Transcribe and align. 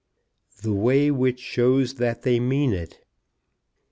THE 0.63 0.73
WAY 0.73 1.11
WHICH 1.11 1.39
SHOWS 1.39 1.93
THAT 1.93 2.23
THEY 2.23 2.39
MEAN 2.39 2.73
IT. 2.73 3.05